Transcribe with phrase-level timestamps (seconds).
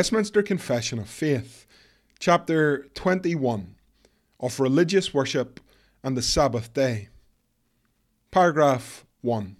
[0.00, 1.66] Westminster Confession of Faith,
[2.18, 3.74] Chapter 21
[4.40, 5.60] of Religious Worship
[6.02, 7.10] and the Sabbath Day.
[8.30, 9.56] Paragraph 1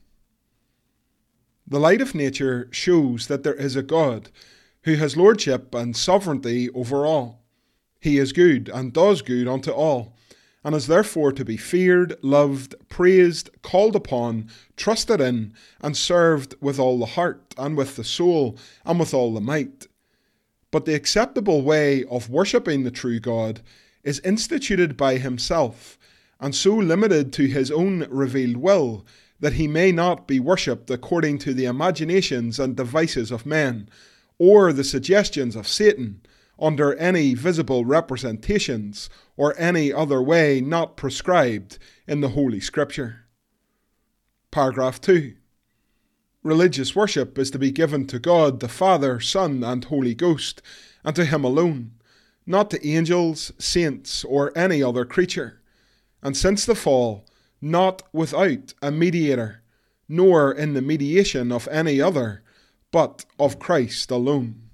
[1.66, 4.30] The light of nature shows that there is a God
[4.84, 7.42] who has lordship and sovereignty over all.
[8.00, 10.16] He is good and does good unto all,
[10.64, 16.78] and is therefore to be feared, loved, praised, called upon, trusted in, and served with
[16.78, 19.86] all the heart, and with the soul, and with all the might
[20.70, 23.60] but the acceptable way of worshipping the true God
[24.02, 25.98] is instituted by himself,
[26.38, 29.04] and so limited to his own revealed will
[29.41, 33.88] that he may not be worshipped according to the imaginations and devices of men,
[34.38, 36.20] or the suggestions of Satan,
[36.58, 43.24] under any visible representations, or any other way not prescribed in the Holy Scripture.
[44.50, 45.34] Paragraph 2.
[46.42, 50.62] Religious worship is to be given to God the Father, Son, and Holy Ghost,
[51.05, 51.92] and to Him alone,
[52.47, 55.60] not to angels, saints, or any other creature.
[56.22, 57.27] And since the fall,
[57.60, 59.62] not without a mediator,
[60.09, 62.43] nor in the mediation of any other,
[62.91, 64.70] but of Christ alone.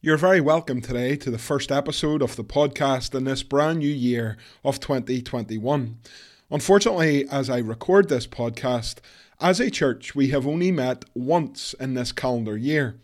[0.00, 3.88] You're very welcome today to the first episode of the podcast in this brand new
[3.88, 5.98] year of 2021.
[6.50, 8.98] Unfortunately, as I record this podcast,
[9.40, 13.00] as a church, we have only met once in this calendar year.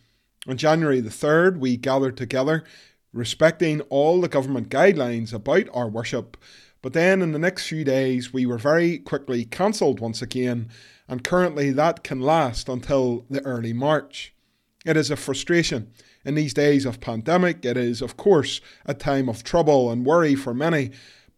[0.47, 2.65] On January the 3rd, we gathered together,
[3.13, 6.37] respecting all the government guidelines about our worship.
[6.83, 10.71] But then in the next few days, we were very quickly cancelled once again,
[11.09, 14.33] and currently that can last until the early March.
[14.87, 15.91] It is a frustration.
[16.25, 20.35] In these days of pandemic, it is, of course, a time of trouble and worry
[20.35, 20.93] for many,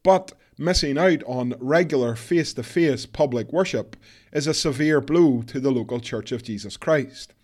[0.04, 3.96] but missing out on regular face to face public worship
[4.32, 7.34] is a severe blow to the local Church of Jesus Christ.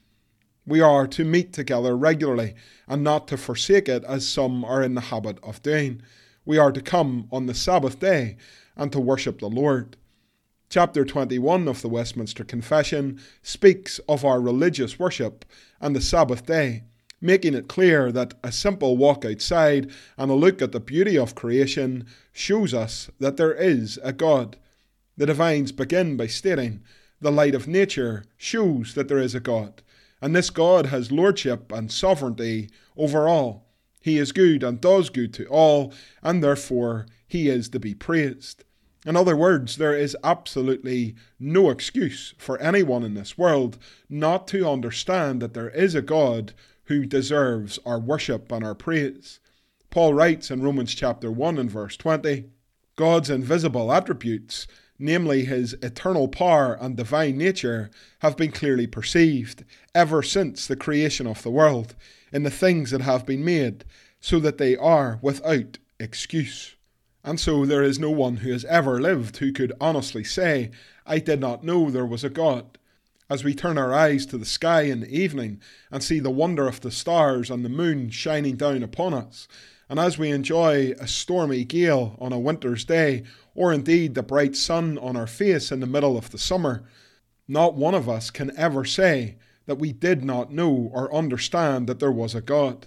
[0.67, 2.55] We are to meet together regularly
[2.87, 6.03] and not to forsake it as some are in the habit of doing.
[6.45, 8.37] We are to come on the Sabbath day
[8.77, 9.97] and to worship the Lord.
[10.71, 15.45] Chapter 21 of the Westminster Confession speaks of our religious worship
[15.81, 16.85] and the Sabbath day
[17.21, 21.35] making it clear that a simple walk outside and a look at the beauty of
[21.35, 24.57] creation shows us that there is a God.
[25.19, 26.81] The divines begin by stating,
[27.21, 29.83] The light of nature shows that there is a God,
[30.23, 33.67] and this God has lordship and sovereignty over all.
[34.01, 35.93] He is good and does good to all,
[36.23, 38.63] and therefore he is to be praised.
[39.05, 43.77] In other words, there is absolutely no excuse for anyone in this world
[44.09, 46.53] not to understand that there is a God
[46.85, 49.41] who deserves our worship and our praise.
[49.91, 52.45] Paul writes in Romans chapter 1 and verse 20
[52.95, 54.67] God's invisible attributes,
[54.99, 59.65] namely his eternal power and divine nature, have been clearly perceived
[59.95, 61.95] ever since the creation of the world
[62.33, 63.85] in the things that have been made,
[64.21, 66.75] so that they are without excuse.
[67.23, 70.71] And so there is no one who has ever lived who could honestly say,
[71.07, 72.79] I did not know there was a God
[73.31, 75.61] as we turn our eyes to the sky in the evening
[75.91, 79.47] and see the wonder of the stars and the moon shining down upon us,
[79.89, 83.25] and as we enjoy a stormy gale on a winter's day,
[83.59, 86.85] or indeed the bright sun on our face in the middle of the summer,
[87.49, 89.35] not one of us can ever say
[89.67, 92.87] that we did not know or understand that there was a God.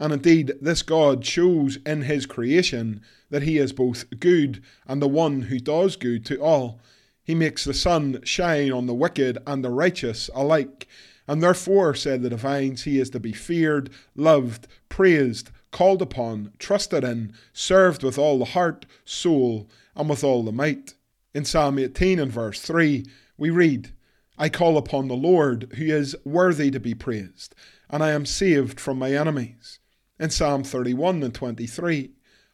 [0.00, 3.00] And indeed, this God shows in his creation
[3.30, 6.80] that he is both good and the one who does good to all,
[7.22, 10.88] he makes the sun shine on the wicked and the righteous alike.
[11.28, 17.04] And therefore, said the divines, he is to be feared, loved, praised, called upon, trusted
[17.04, 19.68] in, served with all the heart, soul,
[19.98, 20.94] and with all the might.
[21.34, 23.04] In Psalm 18 and verse 3,
[23.36, 23.92] we read,
[24.38, 27.54] I call upon the Lord, who is worthy to be praised,
[27.90, 29.80] and I am saved from my enemies.
[30.20, 32.12] In Psalm 31 and 23,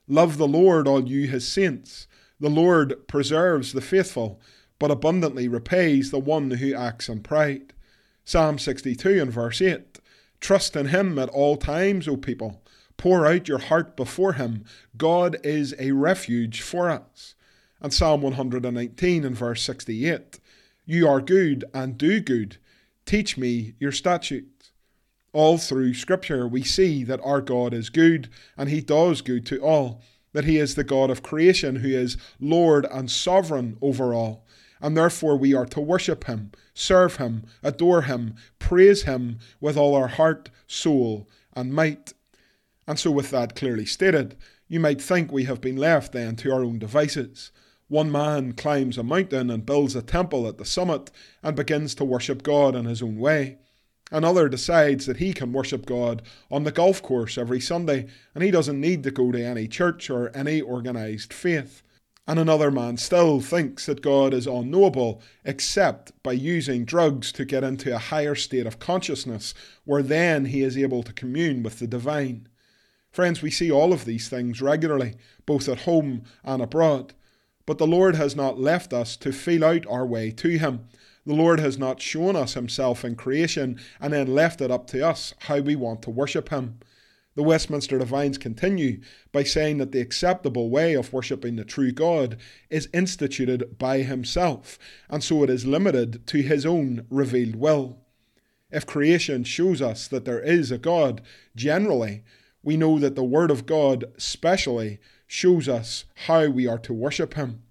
[0.08, 2.06] Love the Lord, all you his saints.
[2.41, 4.40] The Lord preserves the faithful,
[4.79, 7.73] but abundantly repays the one who acts in pride.
[8.25, 10.00] Psalm 62 and verse 8
[10.40, 12.62] Trust in him at all times, O people.
[13.04, 14.64] Pour out your heart before him.
[14.96, 17.34] God is a refuge for us.
[17.82, 20.40] And Psalm 119 and verse 68
[20.86, 22.56] You are good and do good.
[23.04, 24.72] Teach me your statutes.
[25.34, 29.60] All through Scripture, we see that our God is good and he does good to
[29.60, 30.00] all,
[30.32, 34.46] that he is the God of creation who is Lord and sovereign over all.
[34.80, 39.94] And therefore, we are to worship him, serve him, adore him, praise him with all
[39.94, 42.14] our heart, soul, and might.
[42.86, 44.36] And so, with that clearly stated,
[44.69, 47.50] you might think we have been left then to our own devices.
[47.88, 51.10] One man climbs a mountain and builds a temple at the summit
[51.42, 53.58] and begins to worship God in his own way.
[54.10, 58.50] Another decides that he can worship God on the golf course every Sunday and he
[58.50, 61.82] doesn't need to go to any church or any organised faith.
[62.26, 67.64] And another man still thinks that God is unknowable except by using drugs to get
[67.64, 69.52] into a higher state of consciousness
[69.84, 72.48] where then he is able to commune with the divine.
[73.14, 75.14] Friends, we see all of these things regularly,
[75.46, 77.14] both at home and abroad.
[77.64, 80.88] But the Lord has not left us to feel out our way to Him.
[81.25, 85.06] The Lord has not shown us Himself in creation and then left it up to
[85.06, 86.81] us how we want to worship Him.
[87.37, 89.00] The Westminster Divines continue
[89.31, 92.37] by saying that the acceptable way of worshipping the true God
[92.69, 94.76] is instituted by Himself,
[95.08, 98.00] and so it is limited to His own revealed will.
[98.72, 101.22] If creation shows us that there is a God,
[101.55, 102.25] generally,
[102.64, 107.34] we know that the Word of God, specially, shows us how we are to worship
[107.34, 107.62] Him.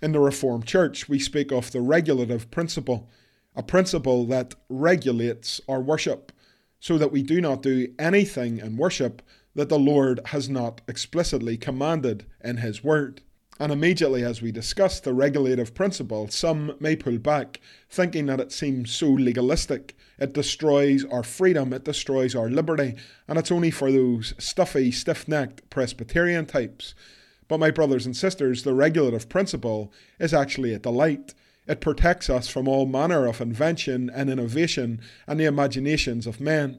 [0.00, 3.10] In the Reformed Church, we speak of the regulative principle,
[3.54, 6.32] a principle that regulates our worship,
[6.80, 9.22] so that we do not do anything in worship
[9.54, 13.22] that the Lord has not explicitly commanded in His Word.
[13.60, 18.50] And immediately as we discuss the regulative principle, some may pull back, thinking that it
[18.50, 22.94] seems so legalistic it destroys our freedom, it destroys our liberty,
[23.26, 26.94] and it's only for those stuffy, stiff necked Presbyterian types.
[27.48, 31.34] But, my brothers and sisters, the regulative principle is actually a delight.
[31.66, 36.78] It protects us from all manner of invention and innovation and the imaginations of men.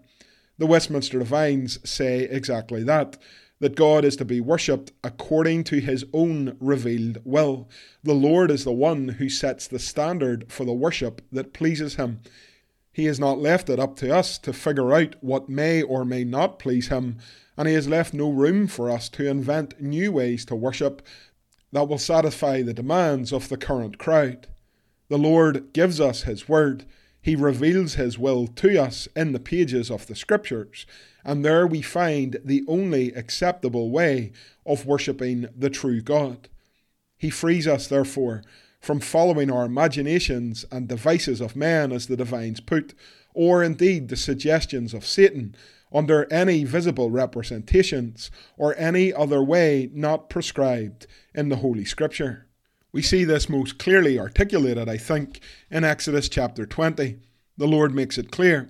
[0.58, 3.18] The Westminster Divines say exactly that
[3.64, 7.70] that God is to be worshipped according to his own revealed will.
[8.04, 12.20] The Lord is the one who sets the standard for the worship that pleases him.
[12.94, 16.24] He has not left it up to us to figure out what may or may
[16.24, 17.18] not please Him,
[17.58, 21.02] and He has left no room for us to invent new ways to worship
[21.72, 24.48] that will satisfy the demands of the current crowd.
[25.10, 26.86] The Lord gives us His Word.
[27.20, 30.86] He reveals His will to us in the pages of the Scriptures,
[31.24, 34.32] and there we find the only acceptable way
[34.66, 36.50] of worshipping the true God.
[37.18, 38.44] He frees us, therefore,
[38.80, 42.94] from following our imaginations and devices of man, as the divines put,
[43.34, 45.56] or indeed the suggestions of Satan,
[45.94, 52.48] under any visible representations or any other way not prescribed in the Holy Scripture.
[52.92, 55.40] We see this most clearly articulated, I think,
[55.72, 57.20] in Exodus chapter 20.
[57.58, 58.70] The Lord makes it clear.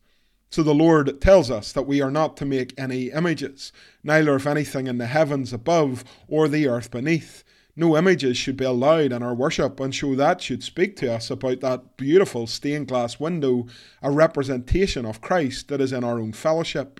[0.51, 3.71] So the Lord tells us that we are not to make any images,
[4.03, 7.43] neither of anything in the heavens above or the earth beneath,
[7.75, 11.31] no images should be allowed in our worship, and so that should speak to us
[11.31, 13.65] about that beautiful stained glass window,
[14.01, 16.99] a representation of Christ that is in our own fellowship.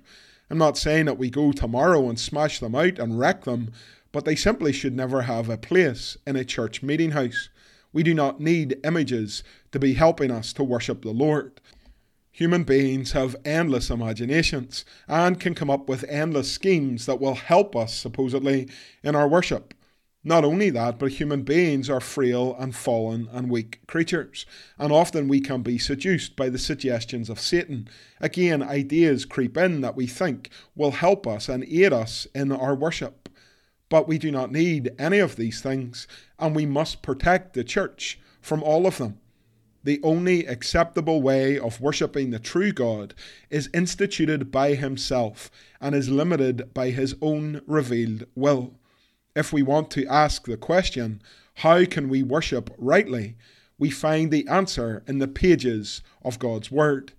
[0.49, 3.71] I'm not saying that we go tomorrow and smash them out and wreck them,
[4.13, 7.49] but they simply should never have a place in a church meeting house.
[7.91, 9.43] We do not need images
[9.73, 11.59] to be helping us to worship the Lord.
[12.31, 17.75] Human beings have endless imaginations and can come up with endless schemes that will help
[17.75, 18.69] us, supposedly,
[19.03, 19.73] in our worship.
[20.23, 24.45] Not only that, but human beings are frail and fallen and weak creatures,
[24.77, 27.89] and often we can be seduced by the suggestions of Satan.
[28.19, 32.75] Again, ideas creep in that we think will help us and aid us in our
[32.75, 33.29] worship.
[33.89, 36.07] But we do not need any of these things,
[36.39, 39.19] and we must protect the church from all of them.
[39.83, 43.13] The only acceptable way of worshipping the true God,
[43.49, 48.73] is instituted by Himself and is limited by His own revealed will.
[49.35, 51.21] If we want to ask the question,
[51.55, 53.35] how can we worship rightly?
[53.77, 57.13] We find the answer in the pages of God's Word.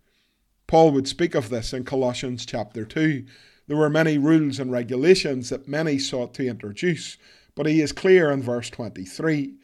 [0.66, 3.24] Paul would speak of this in Colossians chapter 2.
[3.66, 7.16] There were many rules and regulations that many sought to introduce,
[7.54, 9.54] but he is clear in verse 23.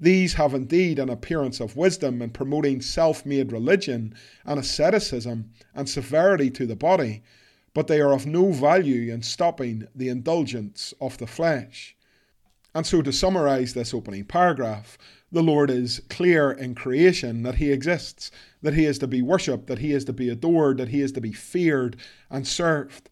[0.00, 4.14] These have indeed an appearance of wisdom in promoting self made religion
[4.46, 7.22] and asceticism and severity to the body,
[7.74, 11.94] but they are of no value in stopping the indulgence of the flesh.
[12.74, 14.96] And so, to summarize this opening paragraph,
[15.30, 18.30] the Lord is clear in creation that He exists,
[18.62, 21.12] that He is to be worshipped, that He is to be adored, that He is
[21.12, 21.96] to be feared
[22.30, 23.09] and served.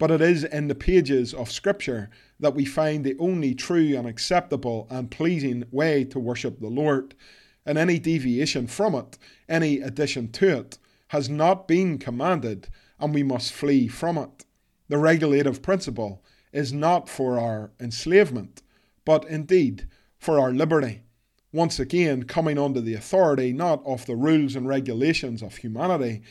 [0.00, 2.08] But it is in the pages of Scripture
[2.40, 7.14] that we find the only true and acceptable and pleasing way to worship the Lord.
[7.66, 10.78] And any deviation from it, any addition to it,
[11.08, 14.46] has not been commanded, and we must flee from it.
[14.88, 18.62] The regulative principle is not for our enslavement,
[19.04, 19.86] but indeed
[20.18, 21.02] for our liberty.
[21.52, 26.22] Once again, coming under the authority not of the rules and regulations of humanity,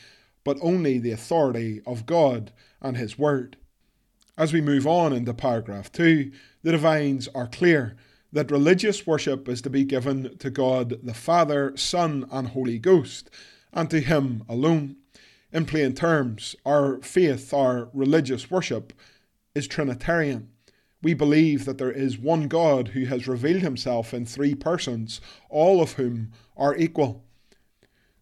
[0.44, 3.56] but only the authority of God and His Word.
[4.36, 6.30] As we move on into paragraph 2,
[6.62, 7.96] the divines are clear
[8.32, 13.28] that religious worship is to be given to God the Father, Son, and Holy Ghost,
[13.72, 14.96] and to Him alone.
[15.52, 18.92] In plain terms, our faith, our religious worship,
[19.54, 20.48] is Trinitarian.
[21.02, 25.82] We believe that there is one God who has revealed himself in three persons, all
[25.82, 27.24] of whom are equal.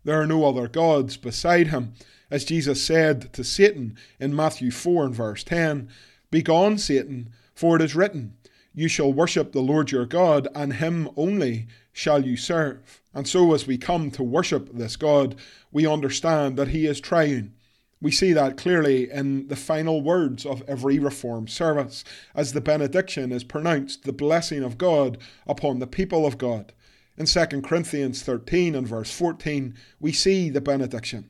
[0.08, 1.92] There are no other gods beside him.
[2.30, 5.90] As Jesus said to Satan in Matthew 4 and verse 10,
[6.30, 8.32] Begone, Satan, for it is written,
[8.72, 13.02] You shall worship the Lord your God, and him only shall you serve.
[13.12, 15.34] And so, as we come to worship this God,
[15.72, 17.52] we understand that he is triune.
[18.00, 22.02] We see that clearly in the final words of every Reformed service,
[22.34, 26.72] as the benediction is pronounced, the blessing of God upon the people of God.
[27.18, 31.28] In 2 Corinthians 13 and verse 14, we see the benediction.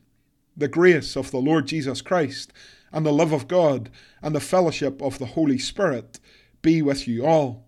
[0.55, 2.53] The grace of the Lord Jesus Christ,
[2.91, 3.89] and the love of God,
[4.21, 6.19] and the fellowship of the Holy Spirit
[6.61, 7.65] be with you all.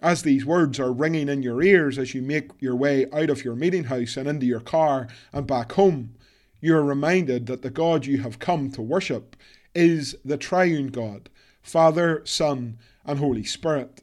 [0.00, 3.44] As these words are ringing in your ears as you make your way out of
[3.44, 6.14] your meeting house and into your car and back home,
[6.62, 9.36] you are reminded that the God you have come to worship
[9.74, 11.28] is the triune God,
[11.60, 14.02] Father, Son, and Holy Spirit.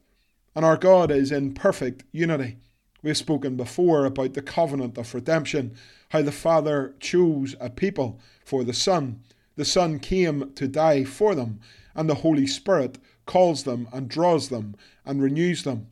[0.55, 2.57] And our God is in perfect unity.
[3.03, 5.75] We have spoken before about the covenant of redemption,
[6.09, 9.21] how the Father chose a people for the Son.
[9.55, 11.59] The Son came to die for them,
[11.95, 14.75] and the Holy Spirit calls them and draws them
[15.05, 15.87] and renews them.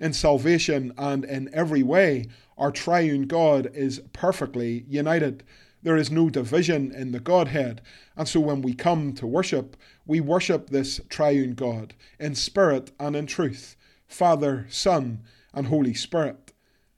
[0.00, 2.26] In salvation and in every way,
[2.56, 5.44] our triune God is perfectly united.
[5.82, 7.80] There is no division in the Godhead.
[8.16, 9.76] And so when we come to worship,
[10.06, 13.76] we worship this triune God in spirit and in truth
[14.06, 15.20] Father, Son,
[15.54, 16.49] and Holy Spirit.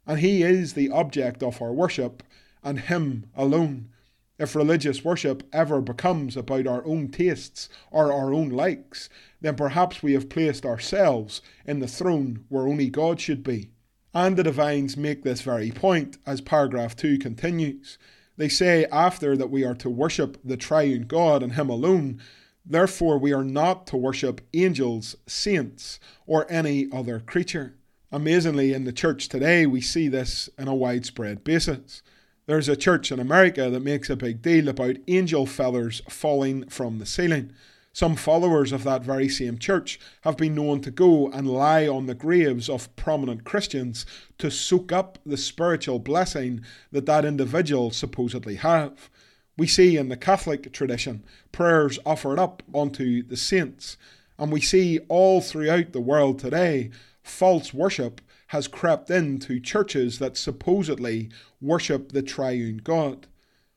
[0.06, 2.23] And He is the object of our worship,
[2.62, 3.90] and Him alone.
[4.38, 9.09] If religious worship ever becomes about our own tastes or our own likes,
[9.40, 13.71] then perhaps we have placed ourselves in the throne where only God should be.
[14.14, 17.99] And the divines make this very point as paragraph 2 continues.
[18.37, 22.21] They say after that we are to worship the triune God and Him alone.
[22.64, 27.76] Therefore, we are not to worship angels, saints, or any other creature.
[28.14, 32.02] Amazingly, in the church today, we see this in a widespread basis.
[32.45, 36.99] There's a church in America that makes a big deal about angel feathers falling from
[36.99, 37.54] the ceiling.
[37.95, 42.04] Some followers of that very same church have been known to go and lie on
[42.04, 44.04] the graves of prominent Christians
[44.37, 49.09] to soak up the spiritual blessing that that individual supposedly have.
[49.57, 53.97] We see in the Catholic tradition prayers offered up unto the saints,
[54.38, 56.90] and we see all throughout the world today
[57.23, 63.26] false worship has crept into churches that supposedly worship the triune God.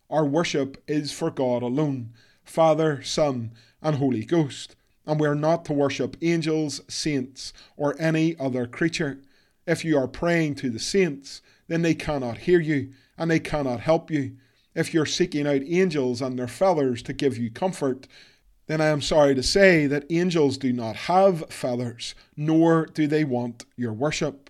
[0.09, 4.75] Our worship is for God alone Father, Son, and Holy Ghost,
[5.05, 9.19] and we are not to worship angels, saints, or any other creature.
[9.65, 13.79] If you are praying to the saints, then they cannot hear you, and they cannot
[13.79, 14.37] help you.
[14.75, 18.07] If you're seeking out angels and their fellows to give you comfort,
[18.67, 23.23] then I am sorry to say that angels do not have feathers, nor do they
[23.23, 24.49] want your worship.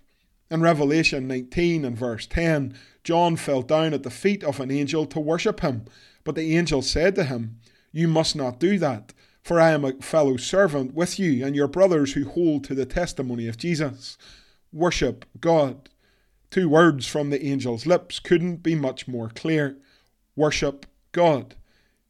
[0.49, 5.05] In Revelation 19 and verse 10, John fell down at the feet of an angel
[5.07, 5.85] to worship him,
[6.23, 7.59] but the angel said to him,
[7.91, 11.67] You must not do that, for I am a fellow servant with you and your
[11.67, 14.17] brothers who hold to the testimony of Jesus.
[14.71, 15.89] Worship God.
[16.51, 19.77] Two words from the angel's lips couldn't be much more clear
[20.35, 21.55] worship God.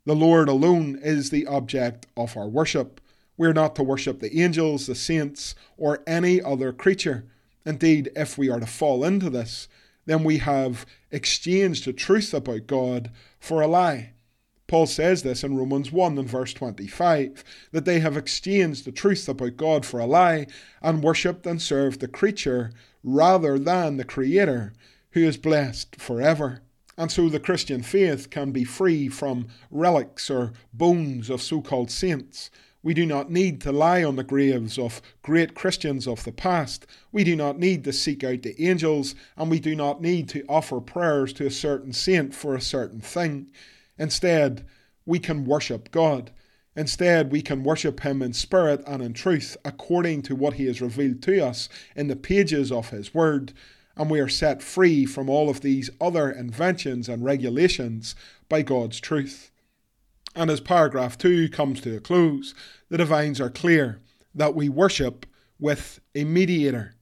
[0.06, 3.02] The Lord alone is the object of our worship.
[3.38, 7.26] We're not to worship the angels, the saints, or any other creature.
[7.66, 9.68] Indeed, if we are to fall into this,
[10.06, 13.10] then we have exchanged the truth about God
[13.40, 14.12] for a lie.
[14.68, 19.28] Paul says this in Romans 1 and verse 25 that they have exchanged the truth
[19.28, 20.46] about God for a lie
[20.84, 22.72] and worshipped and served the creature
[23.04, 24.74] rather than the Creator,
[25.12, 26.62] who is blessed forever.
[26.98, 31.92] And so the Christian faith can be free from relics or bones of so called
[31.92, 32.50] saints.
[32.86, 36.86] We do not need to lie on the graves of great Christians of the past.
[37.12, 40.46] We do not need to seek out the angels, and we do not need to
[40.48, 43.52] offer prayers to a certain saint for a certain thing.
[43.98, 44.66] Instead,
[45.04, 46.32] we can worship God.
[46.76, 50.80] Instead, we can worship Him in spirit and in truth, according to what He has
[50.80, 53.52] revealed to us in the pages of His Word,
[53.98, 58.16] and we are set free from all of these other inventions and regulations
[58.50, 59.52] by God's truth.
[60.36, 62.54] And as paragraph 2 comes to a close,
[62.90, 64.02] the divines are clear
[64.34, 65.26] that we worship
[65.60, 66.96] with a mediator.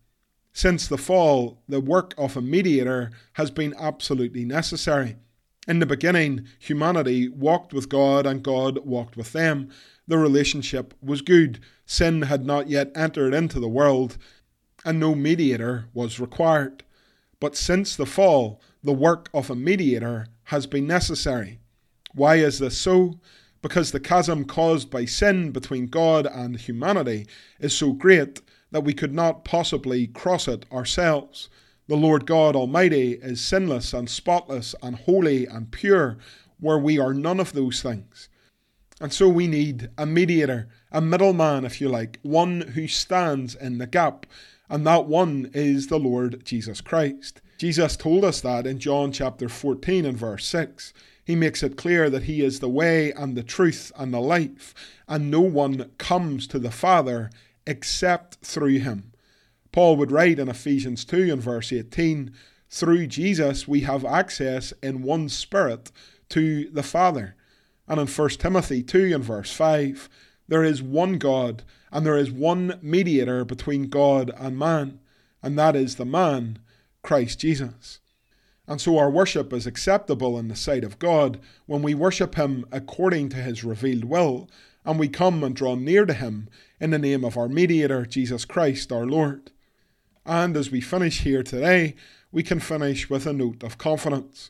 [0.53, 5.15] Since the fall, the work of a mediator has been absolutely necessary.
[5.67, 9.69] In the beginning, humanity walked with God and God walked with them.
[10.07, 11.59] The relationship was good.
[11.85, 14.17] Sin had not yet entered into the world,
[14.85, 16.83] and no mediator was required.
[17.39, 21.59] But since the fall, the work of a mediator has been necessary.
[22.13, 23.19] Why is this so?
[23.61, 27.27] Because the chasm caused by sin between God and humanity
[27.59, 31.49] is so great that we could not possibly cross it ourselves.
[31.87, 36.17] The Lord God Almighty is sinless and spotless and holy and pure,
[36.59, 38.29] where we are none of those things.
[39.01, 43.79] And so we need a mediator, a middleman, if you like, one who stands in
[43.79, 44.25] the gap,
[44.73, 47.43] and that one is the Lord Jesus Christ.
[47.59, 50.93] Jesus told us that in John chapter 14 and verse 6.
[51.23, 54.73] He makes it clear that He is the way and the truth and the life,
[55.07, 57.29] and no one comes to the Father
[57.67, 59.11] except through Him.
[59.71, 62.33] Paul would write in Ephesians 2 and verse 18
[62.67, 65.91] through Jesus we have access in one spirit
[66.29, 67.35] to the Father.
[67.87, 70.09] And in 1 Timothy 2 and verse 5,
[70.47, 71.61] there is one God
[71.93, 74.99] and there is one mediator between God and man,
[75.43, 76.57] and that is the man,
[77.03, 77.99] Christ Jesus.
[78.67, 82.65] And so our worship is acceptable in the sight of God when we worship Him
[82.71, 84.49] according to His revealed will,
[84.83, 88.43] and we come and draw near to Him in the name of our mediator, Jesus
[88.43, 89.51] Christ our Lord.
[90.25, 91.93] And as we finish here today,
[92.31, 94.49] we can finish with a note of confidence.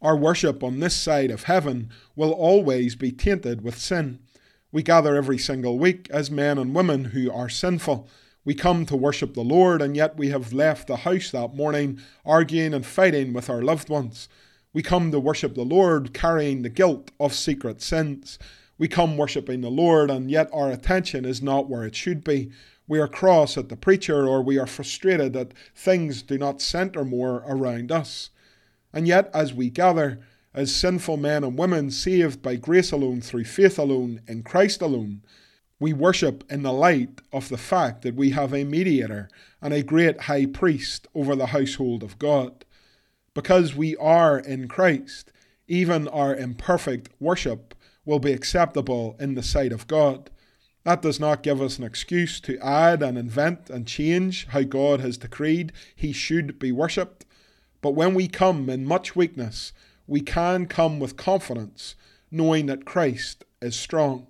[0.00, 4.20] Our worship on this side of heaven will always be tainted with sin.
[4.76, 8.10] We gather every single week as men and women who are sinful.
[8.44, 11.98] We come to worship the Lord, and yet we have left the house that morning
[12.26, 14.28] arguing and fighting with our loved ones.
[14.74, 18.38] We come to worship the Lord carrying the guilt of secret sins.
[18.76, 22.52] We come worshipping the Lord, and yet our attention is not where it should be
[22.86, 27.02] we are cross at the preacher or we are frustrated that things do not centre
[27.06, 28.28] more around us.
[28.92, 30.20] And yet, as we gather,
[30.56, 35.22] as sinful men and women saved by grace alone, through faith alone, in Christ alone,
[35.78, 39.28] we worship in the light of the fact that we have a mediator
[39.60, 42.64] and a great high priest over the household of God.
[43.34, 45.30] Because we are in Christ,
[45.68, 47.74] even our imperfect worship
[48.06, 50.30] will be acceptable in the sight of God.
[50.84, 55.00] That does not give us an excuse to add and invent and change how God
[55.00, 57.26] has decreed he should be worshipped.
[57.82, 59.74] But when we come in much weakness,
[60.06, 61.94] we can come with confidence,
[62.30, 64.26] knowing that Christ is strong.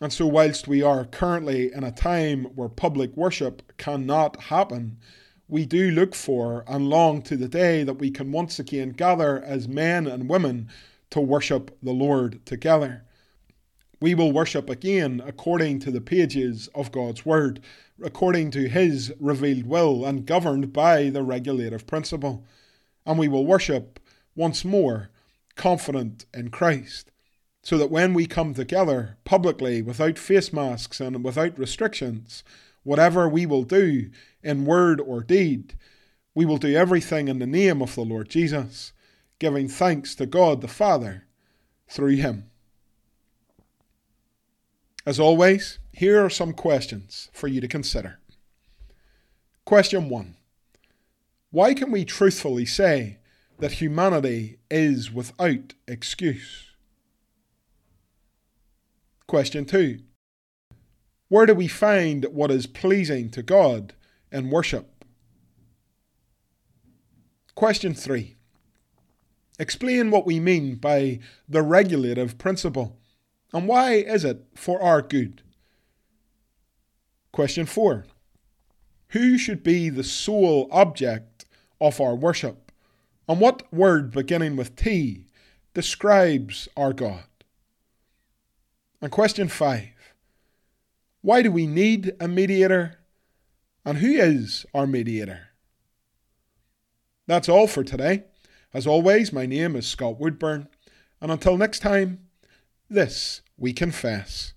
[0.00, 4.98] And so, whilst we are currently in a time where public worship cannot happen,
[5.46, 9.42] we do look for and long to the day that we can once again gather
[9.42, 10.68] as men and women
[11.10, 13.04] to worship the Lord together
[14.04, 17.60] we will worship again according to the pages of God's Word,
[18.02, 22.44] according to His revealed will, and governed by the regulative principle.
[23.06, 23.98] And we will worship
[24.34, 25.10] once more,
[25.56, 27.10] confident in Christ,
[27.62, 32.44] so that when we come together publicly without face masks and without restrictions,
[32.82, 34.10] whatever we will do
[34.42, 35.74] in word or deed,
[36.34, 38.92] we will do everything in the name of the Lord Jesus,
[39.38, 41.26] giving thanks to God the Father
[41.88, 42.50] through Him.
[45.06, 48.18] As always, here are some questions for you to consider.
[49.64, 50.34] Question 1
[51.50, 53.18] Why can we truthfully say
[53.58, 56.70] that humanity is without excuse?
[59.26, 60.00] Question 2
[61.28, 63.94] Where do we find what is pleasing to God
[64.30, 65.04] in worship?
[67.54, 68.36] Question 3.
[69.58, 72.98] Explain what we mean by the regulative principle
[73.54, 75.40] and why is it for our good?
[77.30, 78.04] Question 4.
[79.10, 81.44] Who should be the sole object
[81.80, 82.63] of our worship?
[83.28, 85.26] And what word beginning with T
[85.72, 87.24] describes our God?
[89.00, 89.88] And question 5.
[91.22, 92.98] Why do we need a mediator?
[93.84, 95.48] And who is our mediator?
[97.26, 98.24] That's all for today.
[98.74, 100.68] As always, my name is Scott Woodburn,
[101.20, 102.26] and until next time,
[102.90, 104.52] this we confess.